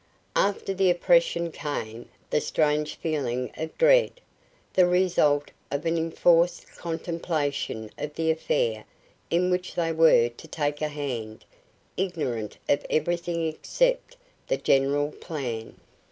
After 0.35 0.73
the 0.73 0.89
oppression 0.89 1.51
came 1.51 2.09
the 2.31 2.41
strange 2.41 2.95
feeling 2.95 3.51
of 3.55 3.77
dread, 3.77 4.19
the 4.73 4.87
result 4.87 5.51
of 5.69 5.85
an 5.85 5.95
enforced 5.95 6.65
contemplation 6.75 7.91
of 7.99 8.15
the 8.15 8.31
affair 8.31 8.85
in 9.29 9.51
which 9.51 9.75
they 9.75 9.91
were 9.91 10.29
to 10.29 10.47
take 10.47 10.81
a 10.81 10.87
hand, 10.87 11.45
ignorant 11.97 12.57
of 12.67 12.83
everything 12.89 13.45
except 13.45 14.17
the 14.47 14.57
general 14.57 15.11
plan. 15.11 15.79